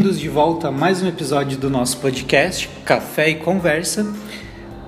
[0.00, 4.10] Bem-vindos de volta a mais um episódio do nosso podcast Café e Conversa.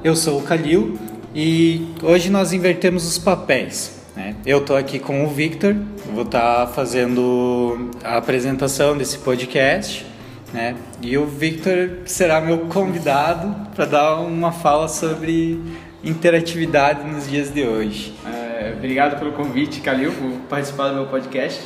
[0.02, 0.98] Eu sou o Calil
[1.34, 4.00] e hoje nós invertemos os papéis.
[4.16, 4.34] Né?
[4.46, 5.76] Eu estou aqui com o Victor,
[6.14, 10.06] vou estar tá fazendo a apresentação desse podcast.
[10.50, 10.76] Né?
[11.02, 15.60] E o Victor será meu convidado para dar uma fala sobre
[16.02, 18.14] interatividade nos dias de hoje.
[18.24, 21.60] É, obrigado pelo convite, Calil, por participar do meu podcast.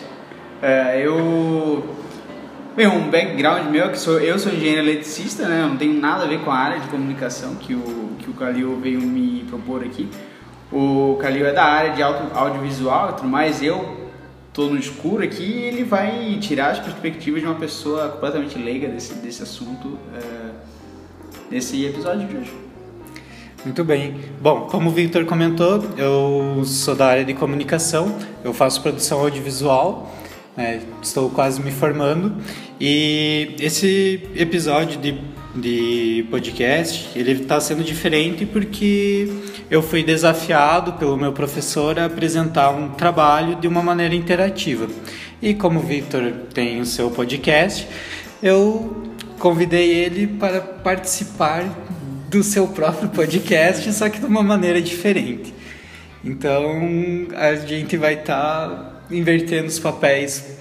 [0.60, 1.75] É, eu
[2.76, 5.66] Bem, um background meu é que sou, eu sou engenheiro eletricista, né?
[5.66, 8.78] Não tenho nada a ver com a área de comunicação que o, que o Calil
[8.78, 10.06] veio me propor aqui.
[10.70, 13.62] O Calil é da área de audio, audiovisual mais.
[13.62, 14.10] Eu
[14.52, 18.88] tô no escuro aqui e ele vai tirar as perspectivas de uma pessoa completamente leiga
[18.88, 20.50] desse, desse assunto é,
[21.50, 22.52] nesse episódio de hoje.
[23.64, 24.20] Muito bem.
[24.38, 28.14] Bom, como o Victor comentou, eu sou da área de comunicação,
[28.44, 30.12] eu faço produção audiovisual
[30.56, 32.34] é, estou quase me formando.
[32.80, 35.18] E esse episódio de,
[35.54, 39.28] de podcast ele está sendo diferente porque
[39.70, 44.88] eu fui desafiado pelo meu professor a apresentar um trabalho de uma maneira interativa.
[45.42, 47.86] E como o Victor tem o seu podcast
[48.42, 49.02] eu
[49.38, 51.64] convidei ele para participar
[52.28, 55.54] do seu próprio podcast só que de uma maneira diferente.
[56.24, 56.78] Então
[57.34, 60.56] a gente vai estar tá invertendo os papéis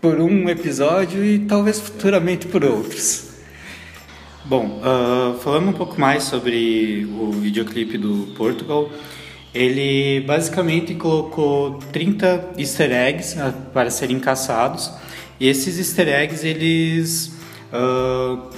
[0.00, 3.28] por um episódio e talvez futuramente por outros.
[4.44, 8.90] Bom, uh, falando um pouco mais sobre o videoclipe do Portugal,
[9.54, 14.92] ele basicamente colocou 30 easter eggs uh, para serem caçados
[15.40, 17.32] e esses easter eggs eles
[17.72, 18.50] uh,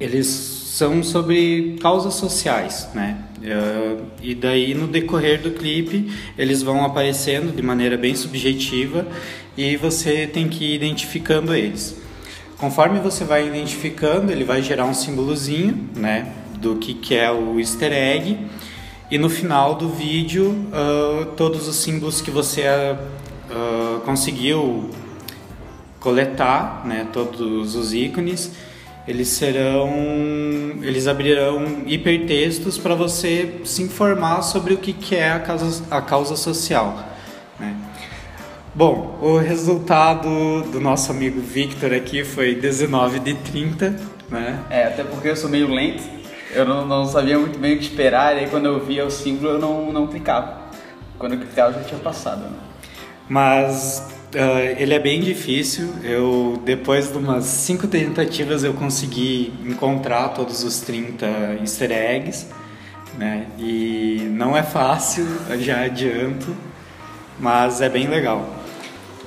[0.00, 3.16] eles são sobre causas sociais, né?
[3.38, 9.06] Uh, e daí no decorrer do clipe eles vão aparecendo de maneira bem subjetiva
[9.56, 11.96] e você tem que ir identificando eles.
[12.58, 17.60] Conforme você vai identificando, ele vai gerar um símbolozinho, né, do que, que é o
[17.60, 18.36] easter egg
[19.12, 24.90] e no final do vídeo uh, todos os símbolos que você uh, conseguiu
[26.00, 28.50] coletar, né, todos os ícones
[29.06, 29.90] eles serão
[30.82, 36.00] eles abrirão hipertextos para você se informar sobre o que, que é a causa, a
[36.00, 37.04] causa social
[37.58, 37.76] né?
[38.74, 43.90] bom o resultado do nosso amigo Victor aqui foi 19 de 30
[44.30, 44.60] né?
[44.70, 46.02] é até porque eu sou meio lento
[46.52, 49.10] eu não, não sabia muito bem o que esperar e aí quando eu via o
[49.10, 50.62] símbolo eu não, não clicava
[51.18, 52.56] quando eu clicava já tinha passado né?
[53.28, 55.88] mas Uh, ele é bem difícil.
[56.02, 61.26] Eu depois de umas cinco tentativas eu consegui encontrar todos os 30
[61.60, 62.48] easter eggs,
[63.16, 63.46] né?
[63.58, 65.24] E não é fácil,
[65.60, 66.54] já adianto,
[67.38, 68.44] mas é bem legal.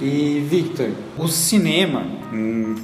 [0.01, 2.75] E Victor, o cinema em,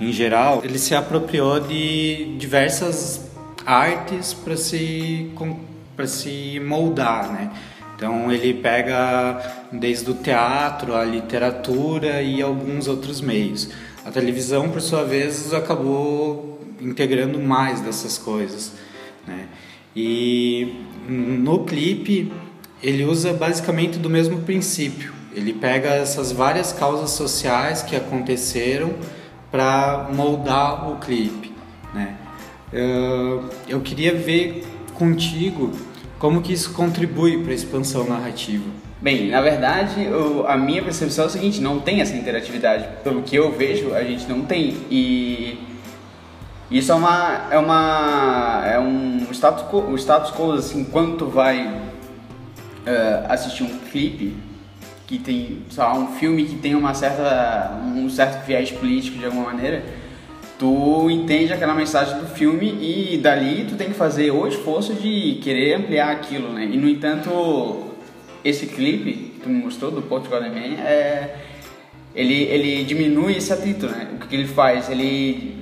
[0.00, 3.30] em geral, ele se apropriou de diversas
[3.64, 5.30] artes para se
[5.94, 7.50] para se moldar, né?
[8.00, 13.68] Então ele pega desde o teatro, a literatura e alguns outros meios.
[14.06, 18.72] A televisão, por sua vez, acabou integrando mais dessas coisas.
[19.26, 19.48] Né?
[19.94, 22.32] E no clipe
[22.82, 25.12] ele usa basicamente do mesmo princípio.
[25.34, 28.94] Ele pega essas várias causas sociais que aconteceram
[29.50, 31.52] para moldar o clipe.
[31.92, 32.16] Né?
[33.68, 35.70] Eu queria ver contigo
[36.20, 38.64] como que isso contribui para a expansão narrativa?
[39.00, 42.86] Bem, na verdade, eu, a minha percepção é o seguinte, não tem essa interatividade.
[43.02, 44.76] Pelo que eu vejo, a gente não tem.
[44.90, 45.58] E
[46.70, 51.66] isso é uma é uma é um status quo, o status quo assim, enquanto vai
[51.66, 54.36] uh, assistir um clipe
[55.06, 59.46] que tem, lá, um filme que tem uma certa um certo viés político de alguma
[59.46, 59.82] maneira,
[60.60, 65.40] tu entende aquela mensagem do filme e dali tu tem que fazer o esforço de
[65.42, 66.68] querer ampliar aquilo, né?
[66.70, 67.94] E no entanto,
[68.44, 71.34] esse clipe que tu me mostrou do Portugal Man, é
[72.14, 74.08] ele ele diminui esse atrito, né?
[74.12, 74.90] O que ele faz?
[74.90, 75.56] Ele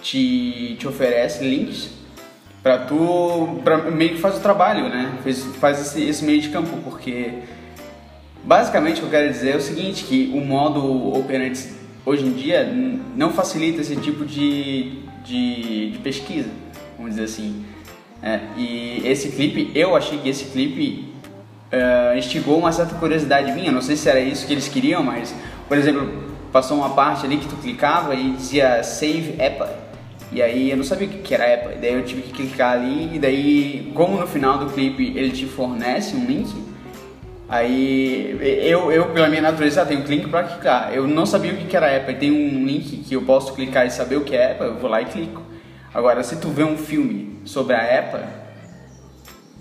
[0.00, 1.90] te, te oferece links
[2.62, 5.18] para tu para meio que faz o trabalho, né?
[5.60, 7.30] Faz esse, esse meio de campo, porque
[8.42, 12.32] basicamente o que eu quero dizer é o seguinte, que o modo operante hoje em
[12.32, 12.70] dia
[13.16, 16.50] não facilita esse tipo de, de, de pesquisa,
[16.96, 17.64] vamos dizer assim.
[18.22, 21.10] É, e esse clipe, eu achei que esse clipe
[21.72, 23.72] uh, instigou uma certa curiosidade minha.
[23.72, 25.34] Não sei se era isso que eles queriam, mas,
[25.68, 29.90] por exemplo, passou uma parte ali que tu clicava e dizia Save EPA.
[30.32, 31.72] E aí eu não sabia o que era EPA.
[31.72, 33.16] E daí eu tive que clicar ali.
[33.16, 36.52] E daí, como no final do clipe ele te fornece um link,
[37.50, 40.94] Aí eu, eu pela minha natureza, tem um link para clicar.
[40.94, 43.90] Eu não sabia o que era EPA, tem um link que eu posso clicar e
[43.90, 45.42] saber o que é EPA, eu vou lá e clico.
[45.92, 48.22] Agora, se tu vê um filme sobre a EPA,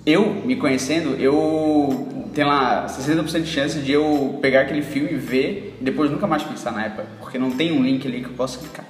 [0.05, 5.15] eu, me conhecendo, eu tenho lá 60% de chance de eu pegar aquele filme e
[5.15, 8.27] ver e depois nunca mais pensar na EPA, porque não tem um link ali que
[8.27, 8.85] eu possa clicar.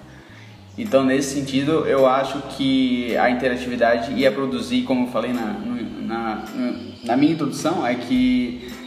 [0.77, 5.55] Então, nesse sentido, eu acho que a interatividade ia produzir, como eu falei na,
[6.01, 6.43] na,
[7.05, 8.78] na minha introdução, é que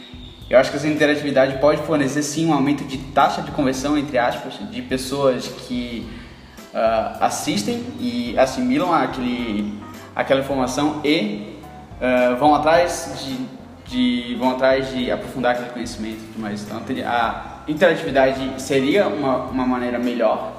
[0.53, 4.19] eu acho que essa interatividade pode fornecer sim um aumento de taxa de conversão, entre
[4.19, 6.07] aspas, de pessoas que
[6.71, 9.73] uh, assistem e assimilam aquele,
[10.15, 11.57] aquela informação e
[11.99, 13.47] uh, vão atrás de,
[13.89, 16.61] de, vão atrás de aprofundar aquele conhecimento e tudo mais.
[16.61, 20.53] Então a interatividade seria uma, uma maneira melhor,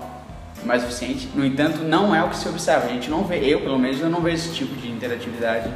[0.64, 1.29] mais eficiente.
[1.37, 2.87] No entanto, não é o que se observa.
[2.87, 5.70] A gente não vê, eu pelo menos, eu não vejo esse tipo de interatividade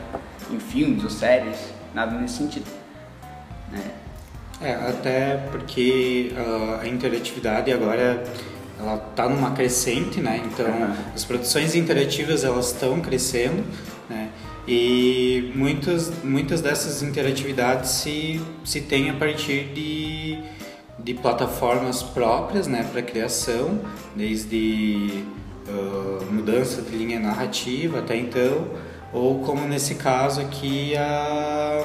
[0.51, 2.67] em filmes ou séries, nada nesse sentido.
[3.71, 4.08] Né?
[4.61, 8.25] É, até porque uh, a interatividade agora
[8.79, 10.43] ela está numa crescente, né?
[10.45, 10.95] Então uhum.
[11.15, 13.65] as produções interativas elas estão crescendo,
[14.09, 14.31] né?
[14.67, 20.39] E muitas muitas dessas interatividades se se tem a partir de
[20.99, 23.81] de plataformas próprias, né, para criação,
[24.17, 25.25] desde
[25.69, 28.67] uh, mudança de linha narrativa até então,
[29.13, 31.85] ou como nesse caso aqui a,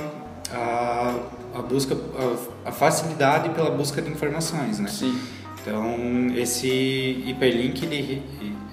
[0.51, 1.15] a,
[1.53, 4.89] a busca a, a facilidade pela busca de informações, né?
[4.89, 5.17] Sim.
[5.61, 5.95] Então,
[6.35, 6.67] esse
[7.25, 8.21] hiperlink, ele,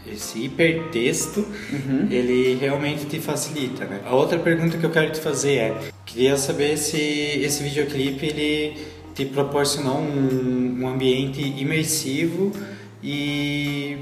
[0.07, 2.09] esse hipertexto, uhum.
[2.11, 4.01] ele realmente te facilita, né?
[4.05, 8.77] A outra pergunta que eu quero te fazer é, queria saber se esse videoclipe, ele
[9.15, 12.51] te proporcionou um, um ambiente imersivo
[13.03, 13.99] e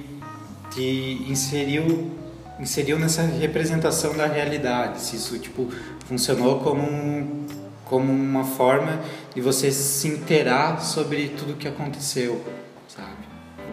[0.70, 2.12] te inseriu
[2.58, 5.68] inseriu nessa representação da realidade, se isso tipo
[6.06, 7.46] funcionou como um,
[7.88, 9.00] como uma forma
[9.34, 12.44] de você se interar sobre tudo que aconteceu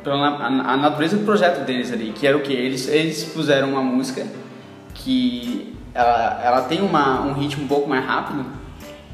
[0.03, 3.81] pela a, natureza do projeto deles ali, que era o que eles eles puseram uma
[3.81, 4.25] música
[4.93, 8.45] que ela, ela tem uma, um ritmo um pouco mais rápido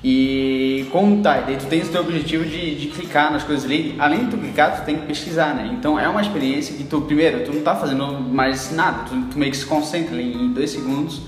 [0.04, 3.96] e como tá, daí tu tens o teu objetivo de, de clicar nas coisas ali,
[4.00, 5.70] além de tu clicar, tu tem que pesquisar, né?
[5.72, 9.38] Então é uma experiência que tu, primeiro, tu não tá fazendo mais nada, tu, tu
[9.38, 11.22] meio que se concentra ali em dois segundos,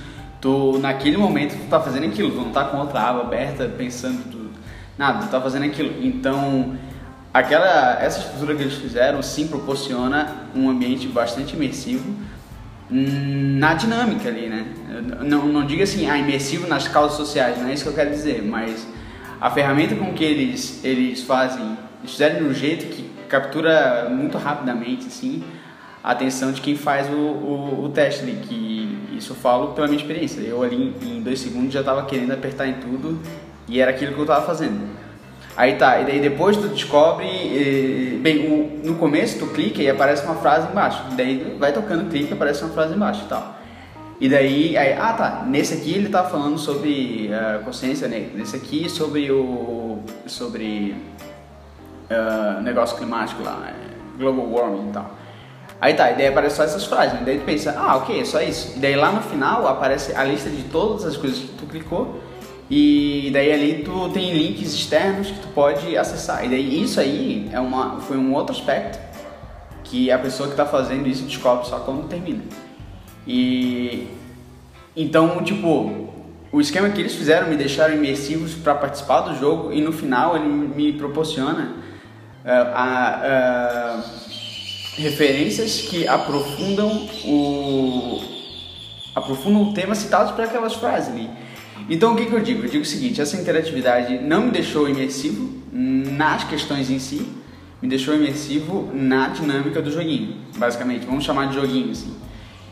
[0.43, 4.29] tu naquele momento tu tá fazendo aquilo, tu não tá com outra aba aberta pensando
[4.29, 4.51] tu,
[4.97, 6.05] nada, tu tá fazendo aquilo.
[6.05, 6.75] Então
[7.33, 12.13] aquela essa estrutura que eles fizeram sim proporciona um ambiente bastante imersivo
[12.89, 14.65] na dinâmica ali, né?
[15.21, 18.09] Não, não diga assim, ah, imersivo nas causas sociais, não é isso que eu quero
[18.09, 18.85] dizer, mas
[19.39, 24.37] a ferramenta com que eles, eles fazem, eles fizeram de um jeito que captura muito
[24.37, 25.41] rapidamente, assim,
[26.03, 29.87] a atenção de quem faz o, o, o teste ali, que isso eu falo pela
[29.87, 30.41] minha experiência.
[30.41, 33.19] Eu ali em dois segundos já estava querendo apertar em tudo
[33.67, 34.81] e era aquilo que eu estava fazendo.
[35.55, 39.89] Aí tá, e daí depois tu descobre, e, bem, o, no começo tu clica e
[39.89, 43.59] aparece uma frase embaixo, daí vai tocando clica e aparece uma frase embaixo e tal.
[44.19, 48.55] E daí, aí, ah tá, nesse aqui ele tá falando sobre uh, consciência negra, nesse
[48.55, 50.95] aqui sobre o, sobre
[52.09, 53.71] uh, negócio climático lá,
[54.17, 55.22] global warming e tal.
[55.83, 57.23] Aí tá, e daí aparece só essas frases, né?
[57.25, 58.71] daí tu pensa, ah ok, é só isso.
[58.77, 62.21] E daí lá no final aparece a lista de todas as coisas que tu clicou
[62.69, 66.45] e daí ali tu tem links externos que tu pode acessar.
[66.45, 68.97] E daí isso aí é uma, foi um outro aspecto
[69.83, 72.43] que a pessoa que está fazendo isso descobre só quando termina.
[73.27, 74.07] E
[74.95, 76.13] então, tipo,
[76.49, 80.37] o esquema que eles fizeram me deixaram imersivos para participar do jogo e no final
[80.37, 81.73] ele me proporciona
[82.45, 84.22] uh, a, uh,
[84.97, 88.21] referências que aprofundam o
[89.15, 91.29] aprofundam o tema citado por aquelas frases ali.
[91.89, 92.63] Então o que, que eu digo?
[92.63, 97.25] Eu digo o seguinte, essa interatividade não me deixou imersivo nas questões em si,
[97.81, 102.13] me deixou imersivo na dinâmica do joguinho, basicamente, vamos chamar de joguinho assim.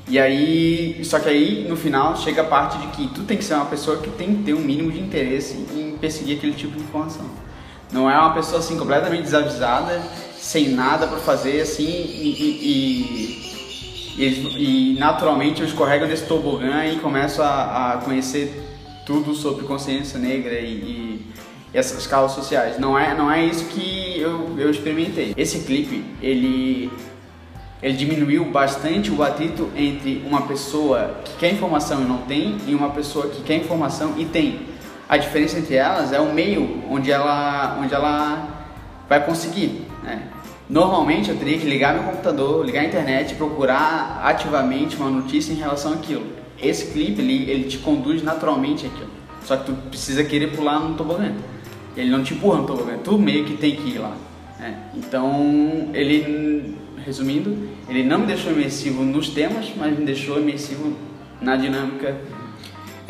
[0.08, 3.44] E aí, só que aí no final chega a parte de que tu tem que
[3.44, 6.76] ser uma pessoa que tem que ter um mínimo de interesse em perseguir aquele tipo
[6.76, 7.26] de informação.
[7.92, 10.02] Não é uma pessoa assim completamente desavisada,
[10.42, 13.38] sem nada para fazer assim e,
[14.18, 18.60] e, e, e, naturalmente eu escorrego nesse tobogã e começo a, a conhecer
[19.06, 21.32] tudo sobre consciência negra e, e,
[21.72, 22.80] essas causas sociais.
[22.80, 25.32] Não é, não é isso que eu, eu experimentei.
[25.38, 26.92] Esse clipe, ele,
[27.82, 32.74] ele diminuiu bastante o atrito entre uma pessoa que quer informação e não tem e
[32.74, 34.72] uma pessoa que quer informação e tem.
[35.08, 38.61] A diferença entre elas é o meio onde ela, onde ela
[39.12, 39.86] vai conseguir.
[40.04, 40.24] Né?
[40.70, 45.52] Normalmente eu teria que ligar meu computador, ligar a internet e procurar ativamente uma notícia
[45.52, 49.10] em relação àquilo esse clipe ele, ele te conduz naturalmente aquilo.
[49.44, 51.34] Só que tu precisa querer pular no tobogã.
[51.98, 54.16] Ele não te empurra no tobogã, tu meio que tem que ir lá.
[54.60, 54.78] né?
[54.96, 60.94] Então, ele, resumindo, ele não me deixou imersivo nos temas, mas me deixou imersivo
[61.42, 62.16] na dinâmica.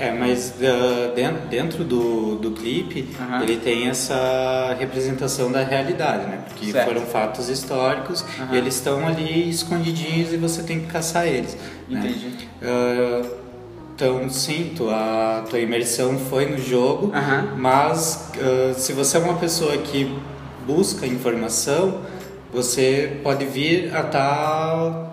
[0.02, 3.44] É, mas uh, dentro, dentro do, do clipe, Aham.
[3.44, 6.40] ele tem essa representação da realidade, né?
[6.48, 6.88] Porque Certo.
[6.88, 8.56] foram fatos históricos Aham.
[8.56, 11.56] e eles estão ali escondidinhos e você tem que caçar eles.
[11.88, 12.00] né?
[12.00, 12.48] Entendi.
[12.62, 13.30] Uh,
[13.94, 17.56] então, sim, tua, tua imersão foi no jogo, Aham.
[17.58, 20.12] mas uh, se você é uma pessoa que
[20.66, 22.02] busca informação,
[22.52, 25.12] você pode vir a estar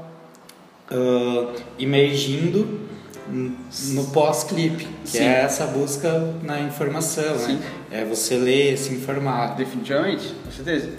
[1.79, 2.88] imergindo
[3.31, 5.25] no pós-clipe, que Sim.
[5.25, 7.55] é essa busca na informação, Sim.
[7.57, 7.63] né?
[7.91, 9.57] É você ler, se informar.
[9.57, 10.91] Definitivamente, com certeza.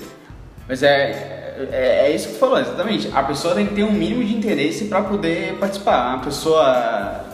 [0.68, 3.10] Mas é, é, é isso que tu falou, exatamente.
[3.14, 6.16] A pessoa tem que ter um mínimo de interesse para poder participar.
[6.16, 7.26] Uma pessoa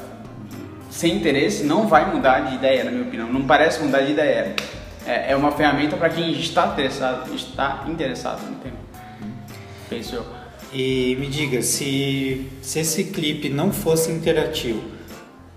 [0.89, 3.31] sem interesse não vai mudar de ideia, na minha opinião.
[3.31, 4.55] Não parece mudar de ideia.
[5.05, 8.77] É, é uma ferramenta para quem está interessado, está interessado no tema.
[9.89, 10.44] Penso eu.
[10.73, 14.81] E me diga, se, se esse clipe não fosse interativo,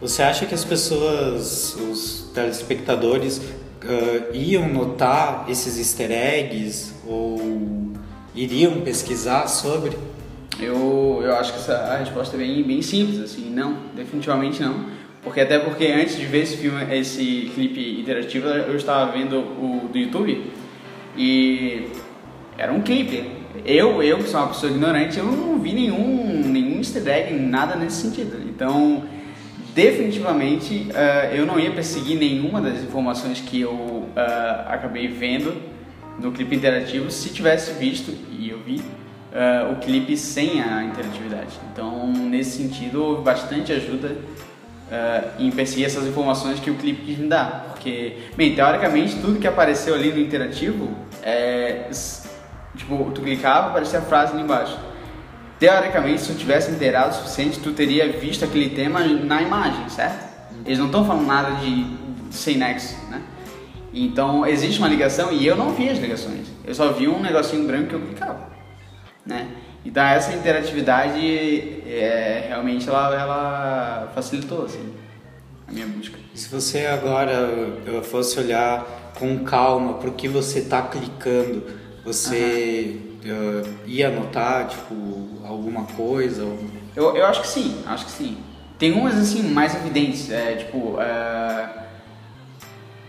[0.01, 3.41] você acha que as pessoas, os telespectadores,
[3.83, 7.93] ah, iam notar esses easter eggs ou
[8.35, 9.97] iriam pesquisar sobre?
[10.61, 14.87] Eu, eu acho que essa a resposta é bem, bem simples, assim, não, definitivamente não.
[15.23, 19.89] Porque até porque antes de ver esse filme, esse clipe interativo, eu estava vendo o
[19.93, 20.51] do YouTube
[21.17, 21.89] e
[22.57, 23.38] era um clipe.
[23.65, 27.77] Eu, eu que sou uma pessoa ignorante, eu não vi nenhum, nenhum easter egg, nada
[27.77, 28.41] nesse sentido.
[28.49, 29.05] Então,
[29.75, 35.55] definitivamente, eh, eu não ia perseguir nenhuma das informações que eu eh, acabei vendo
[36.19, 38.81] no clipe interativo se tivesse visto, e eu vi,
[39.33, 41.59] eh, o clipe sem a interatividade.
[41.73, 44.17] Então, nesse sentido, houve bastante ajuda
[45.39, 47.67] em perseguir essas informações que o clipe quis me dar.
[47.69, 50.89] Porque, bem, teoricamente, tudo que apareceu ali no interativo,
[51.23, 51.89] é,
[52.79, 54.79] tipo, tu clicava, aparecia a frase ali embaixo.
[55.59, 60.27] Teoricamente, se tu tivesse inteirado o suficiente, tu teria visto aquele tema na imagem, certo?
[60.65, 61.85] Eles não estão falando nada de
[62.31, 63.21] sem nexo, né?
[63.93, 66.47] Então, existe uma ligação e eu não vi as ligações.
[66.65, 68.49] Eu só vi um negocinho branco que eu clicava,
[69.27, 69.49] né?
[69.85, 71.21] Então, essa interatividade,
[71.87, 74.95] é, realmente, ela, ela facilitou, assim,
[75.67, 76.17] a minha busca.
[76.35, 77.49] Se você agora
[78.05, 78.87] fosse olhar
[79.19, 81.65] com calma para o que você está clicando,
[82.13, 84.95] você eh, ia notar tipo
[85.45, 86.45] alguma coisa?
[86.45, 86.59] ou-
[86.97, 88.39] Eu, eu acho que sim, acho que sim.
[88.79, 91.69] Tem umas assim mais evidentes, é, tipo é,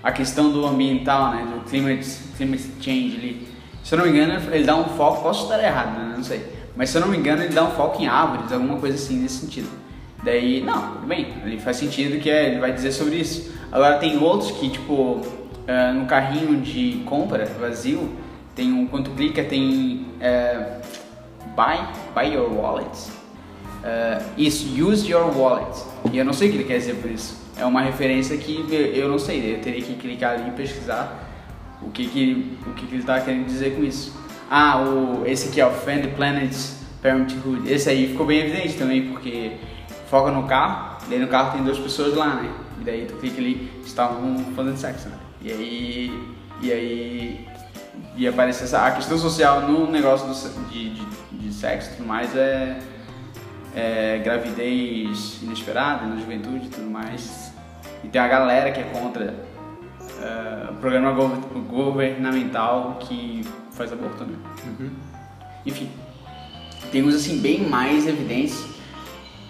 [0.03, 3.48] a questão do ambiental, né, do climate, climate change ali.
[3.84, 6.46] Se eu não me engano, ele dá um foco, posso estar errado, né, não sei.
[6.75, 9.18] Mas se eu não me engano, ele dá um foco em árvores, alguma coisa assim
[9.18, 9.70] nesse sentido.
[10.24, 13.51] Daí, não, tudo bem, ele faz sentido que é, ele vai dizer sobre isso.
[13.72, 15.22] Agora tem outros que, tipo,
[15.68, 18.10] é, no carrinho de compra vazio,
[18.60, 20.82] tem um, quando tu clica tem é,
[21.56, 21.80] buy,
[22.13, 22.89] buy your wallet.
[23.82, 25.72] Uh, isso, use your wallet.
[26.12, 27.39] E eu não sei o que ele quer dizer por isso.
[27.56, 31.25] É uma referência que eu- não sei, eu teria que clicar ali e pesquisar
[31.82, 34.13] o que, que, o que, que ele está querendo dizer com isso.
[34.51, 37.72] Ah, o, esse aqui é o Friend Planet's Parenthood.
[37.72, 39.54] Esse aí ficou bem evidente também, porque
[40.10, 42.51] foca no carro, daí no carro tem duas pessoas lá, né?
[42.82, 45.16] E daí tu clica ali, estavam fazendo sexo, né?
[45.42, 46.20] E aí.
[46.62, 47.49] E aí.
[48.20, 48.86] E aparece essa.
[48.86, 52.78] A questão social no negócio do, de, de, de sexo e tudo mais é
[53.74, 57.54] é, gravidez inesperada na juventude e tudo mais.
[58.04, 59.36] E tem a galera que é contra
[60.22, 61.38] é, o programa gov-
[61.70, 64.38] governamental que faz aborto, né?
[65.66, 65.90] Enfim,
[66.92, 68.66] tem uns assim bem mais evidentes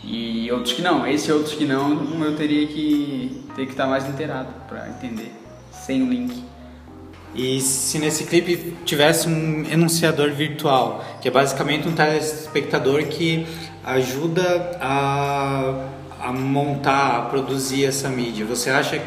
[0.04, 1.08] e outros que não.
[1.08, 5.34] Esse e outros que não, eu teria que ter que estar mais inteirado para entender,
[5.72, 6.44] sem o link.
[7.36, 13.46] E se nesse clipe tivesse um enunciador virtual, que é basicamente um telespectador que
[13.84, 15.86] ajuda a,
[16.20, 19.02] a montar, a produzir essa mídia, você acha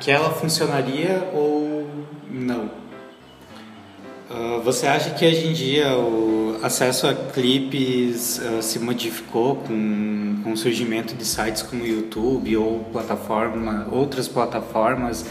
[0.00, 1.88] que ela funcionaria ou
[2.30, 2.83] não?
[4.36, 10.40] Ah, você acha que hoje em dia o acesso a clipes ah, se modificou com,
[10.42, 15.24] com o surgimento de sites como YouTube ou plataforma, outras plataformas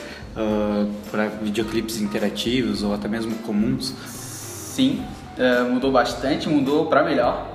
[1.12, 3.94] para videoclipes interativos ou até mesmo comuns?
[4.08, 5.04] Sim,
[5.38, 7.48] eh, mudou bastante, mudou para melhor,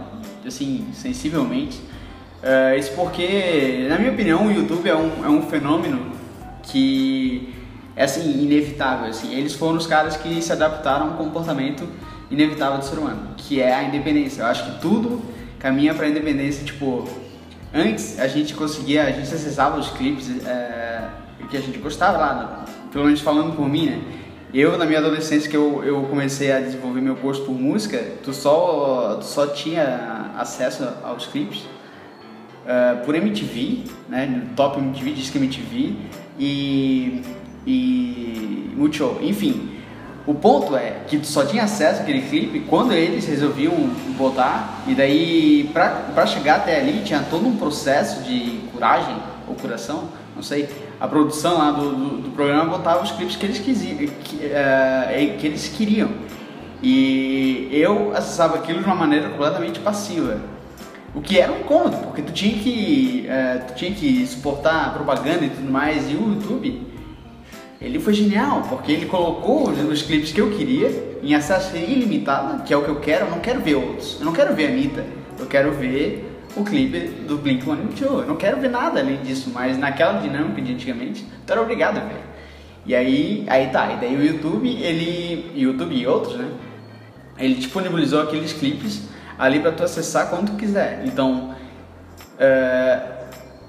[0.46, 1.80] assim, sensivelmente.
[2.40, 6.12] Eh, isso porque, na minha opinião, o YouTube é um, é um fenômeno
[6.62, 7.52] que
[7.98, 9.08] é assim, inevitável.
[9.08, 9.34] Assim.
[9.34, 11.86] Eles foram os caras que se adaptaram a um comportamento
[12.30, 14.42] inevitável do ser humano, que é a independência.
[14.42, 15.20] Eu acho que tudo
[15.58, 16.64] caminha para a independência.
[16.64, 17.08] Tipo,
[17.74, 21.08] antes a gente conseguia, a gente acessava os clipes eh,
[21.50, 24.00] que a gente gostava lá, pelo menos falando por mim, né?
[24.54, 28.32] Eu, na minha adolescência, que eu, eu comecei a desenvolver meu gosto por música, tu
[28.32, 31.58] só, tu só tinha acesso aos clipes
[32.64, 34.46] uh, por MTV, né?
[34.54, 35.96] Top MTV, Disque MTV
[36.38, 37.22] e,
[37.68, 39.18] e Multishow.
[39.20, 39.70] Enfim,
[40.26, 43.72] o ponto é que só tinha acesso àquele clipe quando eles resolviam
[44.16, 50.08] botar, e daí pra chegar até ali tinha todo um processo de curagem ou curação,
[50.34, 50.68] não sei
[51.00, 55.46] a produção lá do, do, do programa botava os clipes que eles, que, uh, que
[55.46, 56.10] eles queriam.
[56.82, 60.40] E eu acessava aquilo de uma maneira completamente passiva.
[61.14, 65.44] O que era um cômodo, porque tu tinha que, uh, tu tinha que suportar propaganda
[65.44, 66.10] e tudo mais.
[66.10, 66.86] E o YouTube,
[67.80, 72.64] ele foi genial, porque ele colocou os, os clipes que eu queria em acesso ilimitado,
[72.64, 73.26] que é o que eu quero.
[73.26, 74.16] Eu não quero ver outros.
[74.18, 75.04] Eu não quero ver a Anitta.
[75.38, 78.02] Eu quero ver o clipe do Blink-182.
[78.02, 81.98] Eu não quero ver nada além disso, mas naquela dinâmica de antigamente, tu era obrigado
[81.98, 82.28] a ver.
[82.84, 86.48] E aí, aí tá, e daí o YouTube, ele, YouTube e outros, né?
[87.38, 89.02] Ele disponibilizou aqueles clipes
[89.38, 91.02] ali para tu acessar quando tu quiser.
[91.04, 91.54] Então,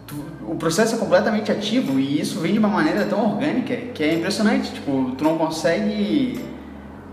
[0.08, 0.16] tu,
[0.48, 4.14] o processo é completamente ativo e isso vem de uma maneira tão orgânica que é
[4.14, 4.72] impressionante.
[4.72, 6.40] Tipo, tu não consegue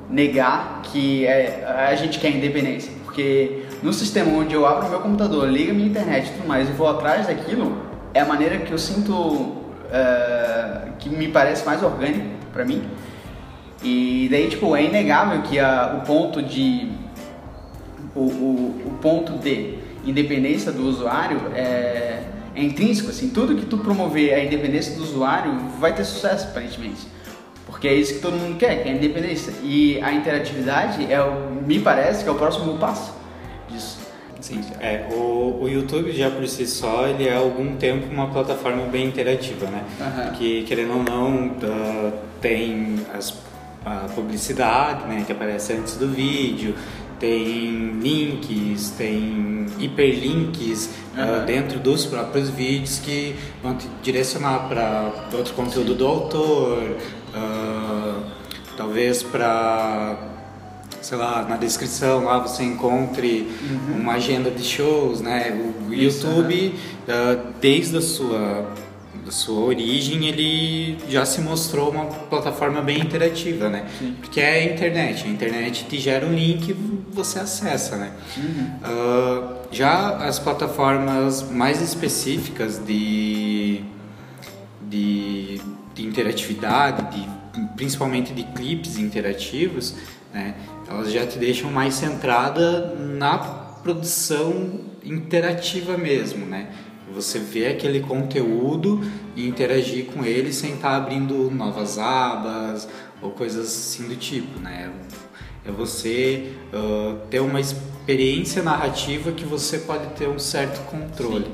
[0.08, 5.48] negar que é, a gente quer independência, porque no sistema onde eu abro meu computador,
[5.48, 7.76] ligo minha internet e tudo mais e vou atrás daquilo,
[8.14, 12.82] é a maneira que eu sinto uh, que me parece mais orgânico para mim.
[13.82, 16.90] E daí, tipo, é inegável que a, o ponto de
[18.14, 22.15] o, o, o, ponto de independência do usuário é,
[22.56, 27.06] é intrínseco, assim, tudo que tu promover a independência do usuário vai ter sucesso, aparentemente.
[27.66, 29.52] Porque é isso que todo mundo quer, que é a independência.
[29.62, 31.18] E a interatividade é,
[31.66, 33.12] me parece, que é o próximo passo
[33.68, 33.98] disso.
[34.40, 38.28] Sim, é, o, o YouTube já por si só, ele é há algum tempo uma
[38.28, 39.84] plataforma bem interativa, né?
[40.00, 40.32] Uhum.
[40.32, 43.34] Que, querendo ou não, uh, tem as,
[43.84, 46.74] a publicidade, né, que aparece antes do vídeo,
[47.18, 51.42] tem links, tem hiperlinks uhum.
[51.42, 55.98] uh, dentro dos próprios vídeos que vão te direcionar para outro conteúdo Sim.
[55.98, 56.82] do autor,
[57.34, 58.22] uh,
[58.76, 60.32] talvez para
[61.06, 64.00] sei lá, na descrição lá você encontre uhum.
[64.00, 65.52] uma agenda de shows, né?
[65.88, 66.74] O Isso, YouTube,
[67.06, 68.72] uh, desde a sua,
[69.26, 73.84] da sua origem, ele já se mostrou uma plataforma bem interativa, né?
[73.98, 74.14] Sim.
[74.20, 76.72] Porque é a internet, a internet te gera um link e
[77.10, 78.12] você acessa, né?
[78.36, 78.70] Uhum.
[78.84, 83.82] Uh, já as plataformas mais específicas de,
[84.88, 85.60] de,
[85.92, 87.28] de interatividade, de,
[87.76, 89.96] principalmente de clipes interativos,
[90.32, 90.54] né?
[90.88, 96.68] elas já te deixam mais centrada na produção interativa mesmo, né?
[97.16, 99.00] Você vê aquele conteúdo
[99.34, 102.86] e interagir com ele sem estar tá abrindo novas abas
[103.22, 104.92] ou coisas assim do tipo, né?
[105.64, 111.48] É você uh, ter uma experiência narrativa que você pode ter um certo controle.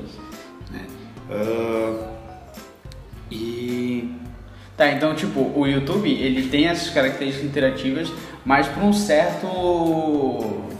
[0.69, 0.85] Né?
[1.29, 2.07] Uh,
[3.31, 4.13] e
[4.75, 8.11] Tá, então tipo, o YouTube ele tem essas características interativas,
[8.43, 9.47] mas para um certo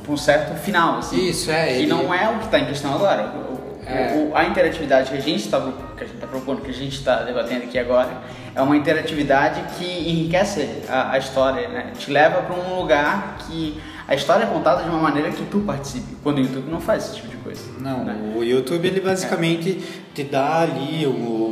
[0.03, 1.29] pra um certo final, assim.
[1.29, 1.67] Isso, é.
[1.67, 1.87] Que ele...
[1.87, 3.52] não é o que está em questão agora.
[3.85, 4.15] O, é.
[4.15, 6.97] o, a interatividade que a gente está que a gente tá propondo, que a gente
[6.97, 8.21] está debatendo aqui agora,
[8.55, 11.91] é uma interatividade que enriquece a, a história, né?
[11.97, 15.59] Te leva para um lugar que a história é contada de uma maneira que tu
[15.59, 16.15] participe.
[16.21, 17.61] Quando o YouTube não faz esse tipo de coisa.
[17.79, 18.33] Não, né?
[18.35, 20.13] o YouTube ele basicamente é.
[20.13, 21.43] te dá ali o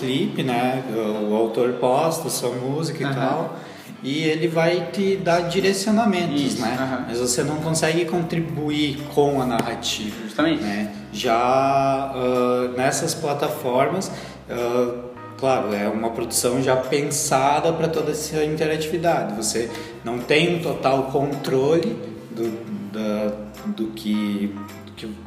[0.00, 0.82] clipe, né?
[1.30, 3.14] O, autor posta sua música e uhum.
[3.14, 3.56] tal.
[4.02, 6.76] E ele vai te dar direcionamentos, Isso, né?
[6.80, 7.04] Uhum.
[7.08, 10.16] Mas você não consegue contribuir com a narrativa.
[10.24, 10.62] Justamente.
[10.62, 10.90] Né?
[11.12, 19.34] Já uh, nessas plataformas, uh, claro, é uma produção já pensada para toda essa interatividade.
[19.34, 19.70] Você
[20.02, 21.98] não tem um total controle
[22.30, 23.34] do, da,
[23.66, 24.54] do que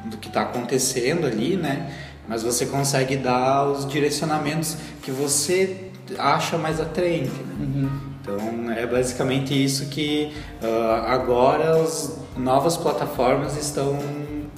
[0.06, 1.92] do que está acontecendo ali, né?
[2.28, 7.32] mas você consegue dar os direcionamentos que você acha mais atraente.
[7.32, 7.56] Né?
[7.60, 8.13] Uhum.
[8.24, 10.32] Então é basicamente isso que
[10.62, 14.00] uh, agora as novas plataformas estão,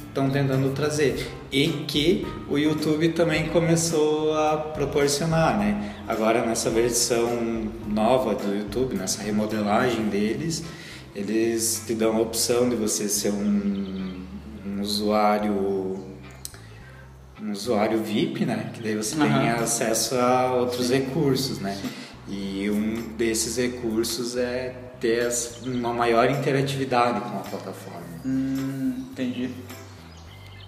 [0.07, 5.95] estão tentando trazer e que o YouTube também começou a proporcionar, né?
[6.07, 7.27] Agora nessa versão
[7.87, 10.63] nova do YouTube, nessa remodelagem deles,
[11.15, 14.21] eles te dão a opção de você ser um,
[14.63, 16.05] um usuário
[17.41, 18.69] um usuário VIP, né?
[18.73, 19.23] Que daí você uhum.
[19.23, 20.93] tem acesso a outros Sim.
[20.93, 21.77] recursos, né?
[21.81, 22.04] Sim.
[22.27, 25.29] E um desses recursos é ter
[25.63, 28.01] uma maior interatividade com a plataforma.
[28.25, 29.49] Hum, entendi.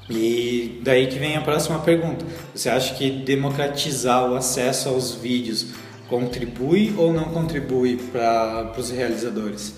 [0.09, 2.25] E daí que vem a próxima pergunta.
[2.53, 5.67] Você acha que democratizar o acesso aos vídeos
[6.07, 9.73] contribui ou não contribui para os realizadores?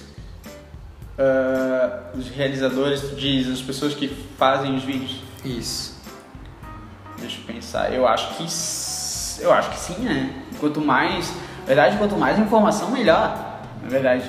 [1.17, 5.21] Uh, os realizadores, tu diz, as pessoas que fazem os vídeos?
[5.43, 5.97] Isso.
[7.19, 7.93] Deixa eu pensar.
[7.93, 8.43] Eu acho que
[9.41, 10.43] eu acho que sim, né?
[10.59, 11.33] Quanto mais,
[11.69, 13.62] verdade, quanto mais informação, melhor.
[13.84, 14.23] Na verdade,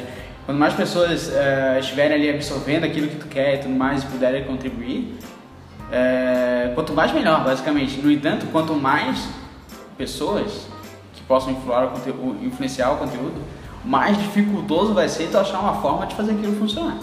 [0.44, 4.44] quanto mais pessoas uh, estiverem ali absorvendo aquilo que tu quer e tudo mais puderem
[4.44, 5.18] contribuir,
[5.87, 7.98] uh, quanto mais melhor, basicamente.
[7.98, 9.26] No entanto, quanto mais
[9.96, 10.66] pessoas
[11.14, 11.57] que possam
[12.42, 13.40] influenciar o conteúdo,
[13.87, 16.98] mais dificultoso vai ser tu achar uma forma de fazer aquilo funcionar.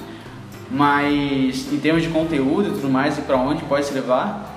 [0.70, 4.57] Mas em termos de conteúdo e tudo mais e para onde pode se levar,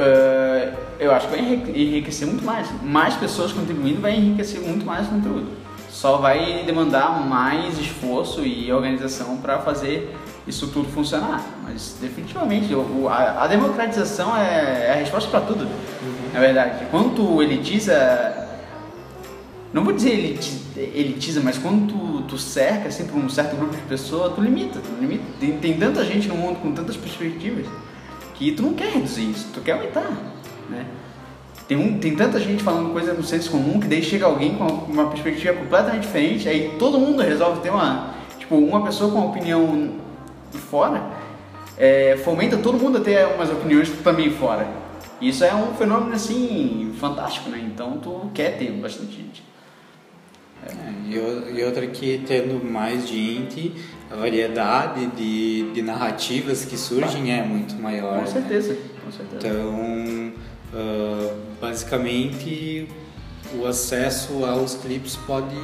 [0.00, 1.40] uh, eu acho que vai
[1.74, 2.68] enriquecer muito mais.
[2.82, 5.48] Mais pessoas contribuindo vai enriquecer muito mais o conteúdo.
[5.88, 10.14] Só vai demandar mais esforço e organização para fazer
[10.46, 11.44] isso tudo funcionar.
[11.64, 15.64] Mas definitivamente o, a, a, democratização é, é a resposta para tudo.
[15.64, 16.32] Uhum.
[16.32, 18.48] Na verdade, quando tu elitiza
[19.72, 23.76] não vou dizer elitiza, elitiza mas quando tu, tu cerca assim, por um certo grupo
[23.76, 25.22] de pessoas, tu limita, tu limita.
[25.38, 27.66] Tem, tem tanta gente no mundo com tantas perspectivas
[28.40, 30.10] que tu não quer reduzir isso, tu quer aumentar,
[30.70, 30.86] né?
[31.68, 34.64] Tem, um, tem tanta gente falando coisa no senso comum que daí chega alguém com
[34.64, 39.26] uma perspectiva completamente diferente, aí todo mundo resolve ter uma, tipo, uma pessoa com uma
[39.26, 39.92] opinião
[40.70, 41.02] fora,
[41.76, 44.66] é, fomenta todo mundo a ter umas opiniões também fora.
[45.20, 47.62] Isso é um fenômeno assim fantástico, né?
[47.62, 49.49] Então tu quer ter bastante gente.
[50.66, 53.74] É, e outra que tendo mais gente,
[54.10, 58.16] a variedade de, de narrativas que surgem é muito maior.
[58.16, 58.26] Com né?
[58.26, 58.80] certeza, né?
[59.04, 59.48] com certeza.
[59.48, 60.32] Então,
[60.74, 62.88] uh, basicamente,
[63.58, 65.56] o acesso aos clipes pode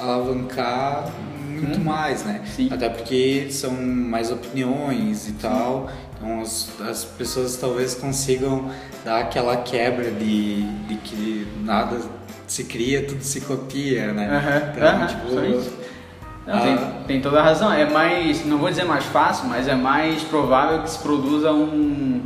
[0.00, 1.10] alavancar
[1.48, 1.84] muito hum.
[1.84, 2.42] mais, né?
[2.46, 2.68] Sim.
[2.70, 5.90] Até porque são mais opiniões e tal.
[6.16, 8.70] Então as, as pessoas talvez consigam
[9.04, 12.00] dar aquela quebra de, de que nada
[12.46, 14.28] se cria, tudo se copia, né?
[14.28, 15.84] Uhum, então, uhum, tipo,
[16.46, 16.92] não, tem, ah.
[17.06, 17.72] tem, toda a razão.
[17.72, 22.20] É mais, não vou dizer mais fácil, mas é mais provável que se produza um,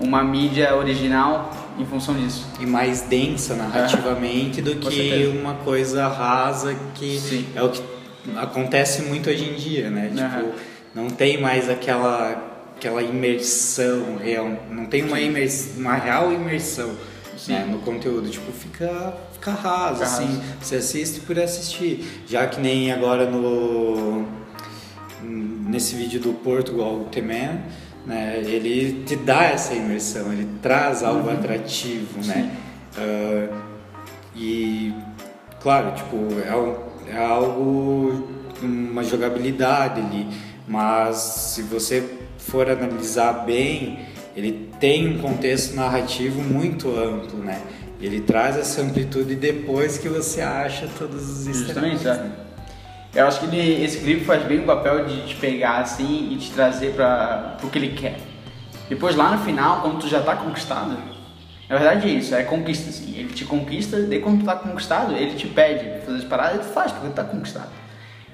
[0.00, 2.46] uma mídia original em função disso.
[2.58, 7.46] E mais densa narrativamente do que uma coisa rasa que Sim.
[7.54, 7.82] é o que
[8.36, 10.10] acontece muito hoje em dia, né?
[10.14, 10.54] Tipo,
[10.94, 16.94] não tem mais aquela aquela imersão real, não tem uma imersão, uma real imersão
[17.48, 20.42] né, no conteúdo, tipo, fica, fica raso, fica assim, raso.
[20.60, 24.26] você assiste por assistir, já que nem agora no
[25.22, 27.60] nesse vídeo do Portugal The Man,
[28.06, 31.34] né, ele te dá essa imersão, ele traz algo uhum.
[31.34, 32.54] atrativo, né,
[32.96, 33.54] uh,
[34.36, 34.94] e
[35.60, 38.28] claro, tipo, é, é algo,
[38.62, 40.28] uma jogabilidade ali,
[40.68, 42.04] mas se você
[42.38, 47.62] for analisar bem, ele tem um contexto narrativo muito amplo, né?
[47.98, 52.30] Ele traz essa amplitude depois que você acha todos os Justamente, é.
[53.14, 56.36] Eu acho que ele, esse clipe faz bem o papel de te pegar assim e
[56.36, 58.18] te trazer para o que ele quer.
[58.90, 60.98] Depois lá no final, quando tu já tá conquistado,
[61.66, 63.14] na verdade é isso, é conquista assim.
[63.16, 66.58] Ele te conquista, daí quando tu tá conquistado, ele te pede fazer as paradas e
[66.68, 67.70] tu faz, porque tu tá conquistado.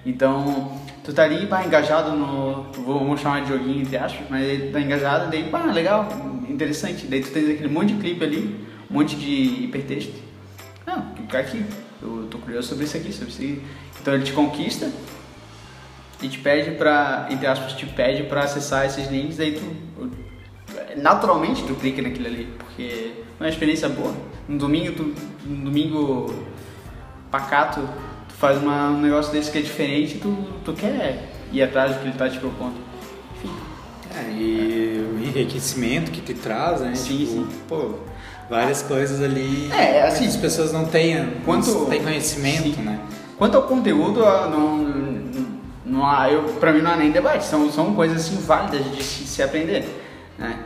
[0.05, 2.65] Então, tu tá ali, pá, engajado no.
[2.73, 6.09] Vou, chamar de joguinho entre aspas, mas ele tá engajado, daí, pá, legal,
[6.49, 7.07] interessante.
[7.07, 10.21] Daí tu tens aquele monte de clipe ali, um monte de hipertexto.
[10.85, 11.65] Não, clicar aqui,
[12.03, 13.62] eu tô curioso sobre isso aqui, sobre isso aqui.
[14.01, 14.91] Então ele te conquista
[16.21, 20.12] e te pede pra, entre aspas, te pede pra acessar esses links, daí tu.
[20.97, 24.15] Naturalmente tu clica naquilo ali, porque é uma experiência boa.
[24.49, 25.15] No domingo, tu,
[25.47, 26.45] no domingo
[27.31, 27.88] pacato,
[28.42, 32.07] faz uma, um negócio desse que é diferente, tu, tu quer ir atrás do que
[32.07, 32.74] ele está te propondo.
[33.37, 33.55] Enfim.
[34.16, 36.92] É, e o enriquecimento que te traz, né?
[36.96, 37.48] Sim, tipo, sim.
[37.68, 37.94] Pô,
[38.50, 42.83] várias coisas ali é, assim, as pessoas não têm, quanto, não têm conhecimento, sim.
[42.83, 42.98] né?
[43.38, 44.78] Quanto ao conteúdo, não,
[45.87, 49.05] não há, eu, pra mim não há nem debate, são, são coisas assim válidas de
[49.05, 49.85] se, se aprender,
[50.37, 50.59] né?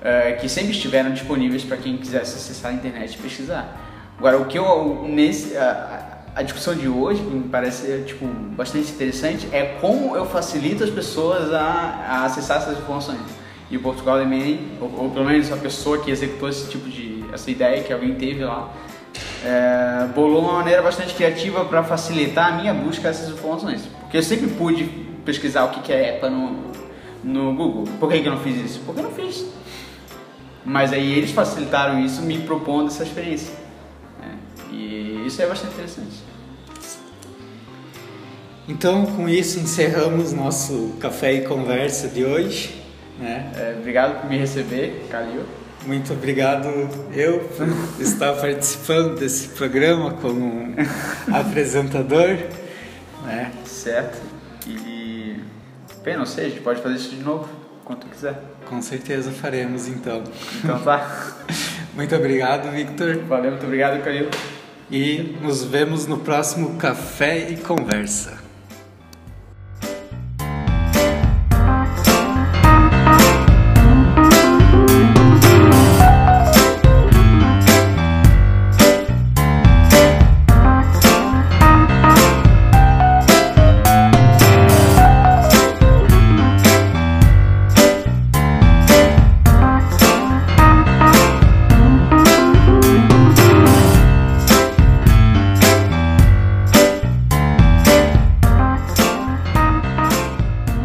[0.00, 3.84] É, que sempre estiveram disponíveis para quem quisesse acessar a internet e pesquisar.
[4.16, 9.48] Agora, o que eu, nesse, a discussão de hoje, que me parece tipo, bastante interessante,
[9.52, 11.60] é como eu facilito as pessoas a,
[12.08, 13.20] a acessar essas informações.
[13.70, 17.24] E o Portugal também, ou, ou, pelo menos a pessoa que executou esse tipo de
[17.32, 18.72] essa ideia que alguém teve lá,
[19.44, 23.82] é, bolou uma maneira bastante criativa para facilitar a minha busca dessas informações.
[24.00, 24.84] Porque eu sempre pude
[25.24, 26.72] pesquisar o que é EPA no,
[27.22, 27.84] no Google.
[28.00, 28.80] Por que, que eu não fiz isso?
[28.86, 29.44] Porque eu não fiz.
[30.64, 33.52] Mas aí eles facilitaram isso me propondo essa experiência.
[34.70, 36.28] E isso é bastante interessante.
[38.68, 42.82] Então, com isso, encerramos nosso café e conversa de hoje.
[43.18, 43.50] Né?
[43.56, 45.42] É, obrigado por me receber, Calil.
[45.86, 46.68] Muito obrigado
[47.14, 47.66] eu por
[48.02, 50.74] estar participando desse programa como
[51.32, 52.36] apresentador.
[53.24, 53.52] Né?
[53.64, 54.20] Certo.
[54.66, 55.36] E.
[56.04, 57.48] Bem, não sei, a gente pode fazer isso de novo,
[57.84, 58.38] quando quiser.
[58.66, 60.22] Com certeza faremos então.
[60.62, 61.36] Então tá.
[61.94, 63.16] muito obrigado, Victor.
[63.24, 64.28] Valeu, muito obrigado, Calil.
[64.90, 68.37] E nos vemos no próximo Café e Conversa.